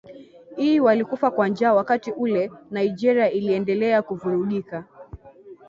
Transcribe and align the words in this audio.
i 0.67 0.79
walikufa 0.79 1.31
kwa 1.31 1.47
njaa 1.49 1.73
wakati 1.73 2.11
ule 2.11 2.51
Nigeria 2.71 3.31
iliendelea 3.31 4.01
kuvurugika 4.01 4.85